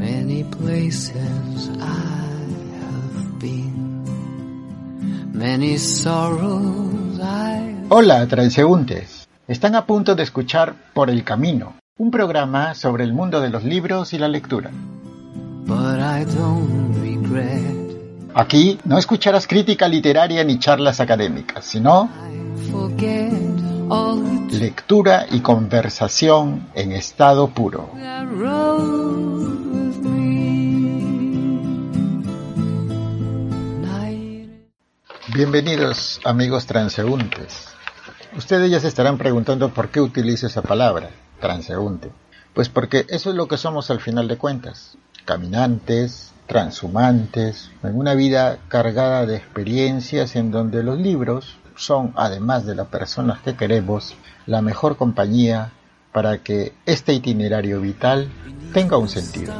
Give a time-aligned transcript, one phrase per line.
[0.00, 2.24] Many places I
[2.80, 4.02] have been,
[5.34, 9.28] many sorrows I Hola, transeúntes.
[9.46, 13.62] Están a punto de escuchar Por el Camino, un programa sobre el mundo de los
[13.62, 14.70] libros y la lectura.
[15.66, 18.32] but I don't regret.
[18.34, 22.08] Aquí no escucharás crítica literaria ni charlas académicas, sino
[24.50, 27.90] lectura y conversación en estado puro.
[35.32, 37.68] Bienvenidos amigos transeúntes.
[38.36, 42.10] Ustedes ya se estarán preguntando por qué utilizo esa palabra, transeúnte.
[42.52, 44.96] Pues porque eso es lo que somos al final de cuentas.
[45.24, 52.74] Caminantes, transhumantes, en una vida cargada de experiencias en donde los libros son, además de
[52.74, 55.70] las personas que queremos, la mejor compañía
[56.10, 58.28] para que este itinerario vital
[58.72, 59.54] tenga un sentido.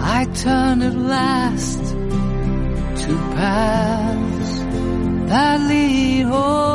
[0.00, 1.80] I turn at last
[3.02, 3.14] to
[6.30, 6.74] home.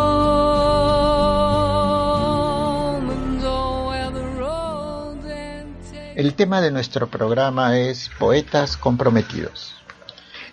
[6.15, 9.75] El tema de nuestro programa es Poetas comprometidos.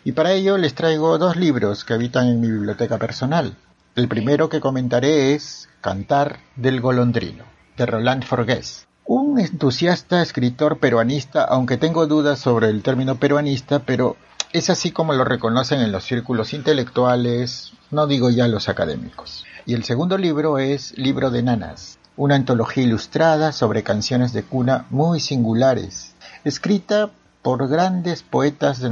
[0.04, 3.56] Y para ello les traigo dos libros que habitan en mi biblioteca personal.
[3.96, 7.44] El primero que comentaré es Cantar del Golondrino,
[7.76, 8.86] de Roland Forgués.
[9.08, 14.16] Un entusiasta escritor peruanista, aunque tengo dudas sobre el término peruanista, pero
[14.52, 19.44] es así como lo reconocen en los círculos intelectuales, no digo ya los académicos.
[19.64, 24.86] Y el segundo libro es Libro de Nanas, una antología ilustrada sobre canciones de cuna
[24.90, 28.90] muy singulares, escrita por grandes poetas de,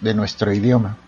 [0.00, 0.98] de nuestro idioma.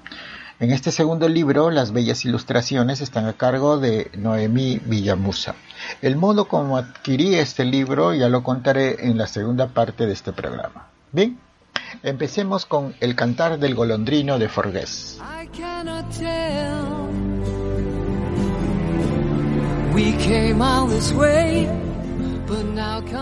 [0.61, 5.55] En este segundo libro, las bellas ilustraciones están a cargo de Noemí Villamusa.
[6.03, 10.35] El modo como adquirí este libro ya lo contaré en la segunda parte de este
[10.35, 10.89] programa.
[11.13, 11.41] Bien,
[12.03, 15.19] empecemos con El cantar del golondrino de Forgués.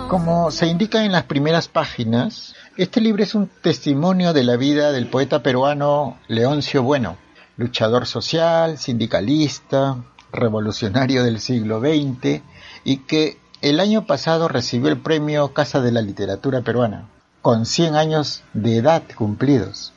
[0.09, 4.91] Como se indica en las primeras páginas, este libro es un testimonio de la vida
[4.91, 7.17] del poeta peruano Leoncio Bueno,
[7.59, 9.99] luchador social, sindicalista,
[10.33, 12.43] revolucionario del siglo XX
[12.85, 17.09] y que el año pasado recibió el premio Casa de la Literatura Peruana,
[17.43, 19.93] con 100 años de edad cumplidos.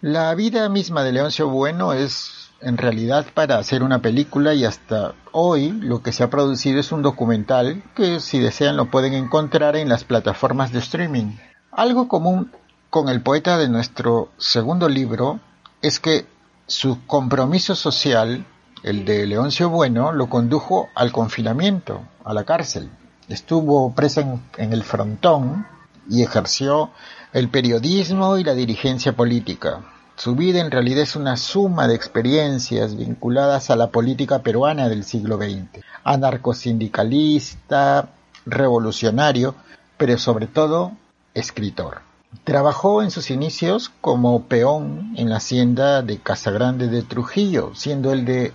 [0.00, 5.14] La vida misma de Leoncio Bueno es en realidad para hacer una película y hasta
[5.32, 9.76] hoy lo que se ha producido es un documental que si desean lo pueden encontrar
[9.76, 11.36] en las plataformas de streaming.
[11.72, 12.52] Algo común
[12.88, 15.40] con el poeta de nuestro segundo libro
[15.82, 16.26] es que
[16.66, 18.46] su compromiso social,
[18.82, 22.90] el de Leoncio Bueno, lo condujo al confinamiento, a la cárcel.
[23.28, 25.66] Estuvo preso en, en el frontón
[26.08, 26.90] y ejerció
[27.32, 29.80] el periodismo y la dirigencia política.
[30.16, 35.04] Su vida en realidad es una suma de experiencias vinculadas a la política peruana del
[35.04, 35.84] siglo XX.
[36.04, 38.10] Anarcosindicalista,
[38.46, 39.54] revolucionario,
[39.96, 40.92] pero sobre todo
[41.34, 42.13] escritor.
[42.42, 48.24] Trabajó en sus inicios como peón en la hacienda de Casagrande de Trujillo, siendo él
[48.24, 48.52] de,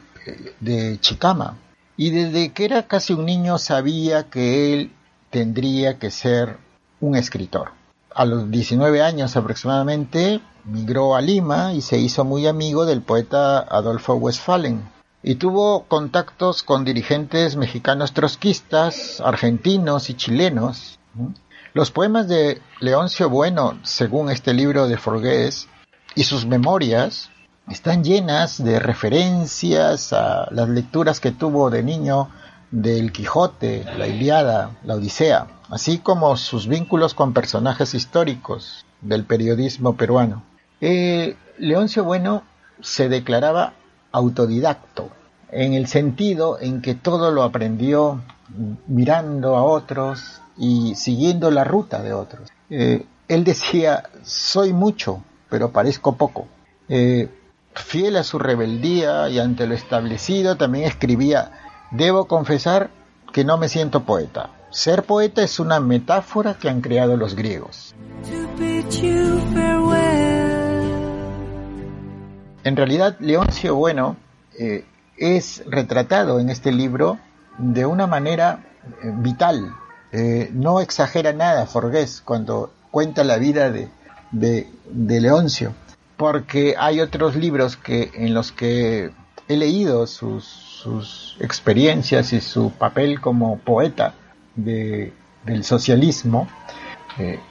[0.59, 1.57] de Chicama.
[1.95, 4.91] Y desde que era casi un niño sabía que él
[5.29, 6.57] tendría que ser
[6.99, 7.71] un escritor.
[8.13, 13.59] A los 19 años aproximadamente migró a Lima y se hizo muy amigo del poeta
[13.59, 14.89] Adolfo Westphalen.
[15.21, 20.99] Y tuvo contactos con dirigentes mexicanos trotskistas, argentinos y chilenos.
[21.73, 25.67] Los poemas de Leoncio Bueno, según este libro de Forgués,
[26.15, 27.29] y sus memorias,
[27.69, 32.29] están llenas de referencias a las lecturas que tuvo de niño
[32.71, 39.95] del Quijote, la Iliada, la Odisea, así como sus vínculos con personajes históricos del periodismo
[39.95, 40.43] peruano.
[40.81, 42.41] Eh, Leoncio Bueno
[42.81, 43.73] se declaraba
[44.11, 45.11] autodidacto,
[45.51, 48.21] en el sentido en que todo lo aprendió
[48.87, 52.49] mirando a otros y siguiendo la ruta de otros.
[52.69, 56.47] Eh, él decía, soy mucho, pero parezco poco.
[56.87, 57.29] Eh,
[57.73, 61.51] fiel a su rebeldía y ante lo establecido, también escribía,
[61.91, 62.89] debo confesar
[63.31, 64.51] que no me siento poeta.
[64.71, 67.95] Ser poeta es una metáfora que han creado los griegos.
[72.63, 74.17] En realidad, Leoncio Bueno
[74.59, 74.85] eh,
[75.19, 77.19] es retratado en este libro
[77.57, 78.63] de una manera
[79.03, 79.75] eh, vital.
[80.11, 83.89] Eh, no exagera nada Forgués cuando cuenta la vida de,
[84.31, 85.73] de, Leoncio,
[86.17, 89.11] porque hay otros libros que, en los que
[89.47, 94.15] he leído sus, sus experiencias y su papel como poeta
[94.55, 95.13] de,
[95.45, 96.47] del socialismo,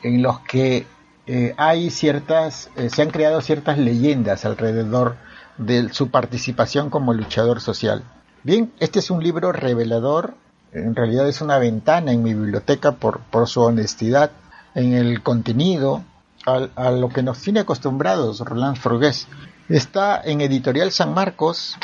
[0.02, 0.86] en los que
[1.30, 5.16] eh, hay ciertas, eh, se han creado ciertas leyendas alrededor
[5.58, 8.02] de su participación como luchador social.
[8.43, 10.34] Bien, este es un libro revelador,
[10.72, 14.31] en realidad es una ventana en mi biblioteca por, por su honestidad
[14.75, 16.05] en el contenido,
[16.46, 19.26] a, lo que nos tiene acostumbrados Roland Forgués.
[19.69, 21.76] Está en Editorial San Marcos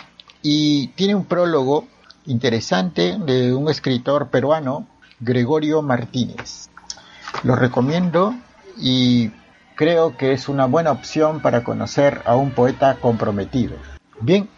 [0.43, 1.87] y tiene un prólogo
[2.27, 4.87] interesante de un escritor peruano,
[5.21, 6.71] Gregorio Martínez.
[7.43, 8.35] Lo recomiendo
[8.79, 9.31] y
[9.75, 13.77] creo que es una buena opción para conocer a un poeta comprometido.
[14.21, 14.49] Bien,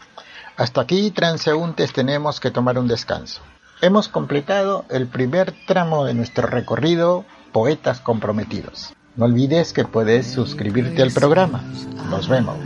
[0.56, 3.42] hasta aquí transeúntes tenemos que tomar un descanso.
[3.82, 8.94] Hemos completado el primer tramo de nuestro recorrido Poetas Comprometidos.
[9.16, 11.62] No olvides que puedes suscribirte al programa.
[12.10, 12.56] Nos vemos.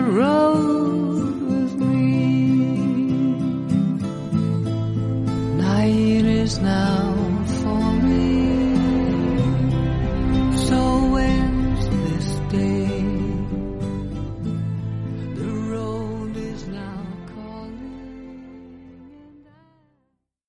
[0.00, 0.81] Road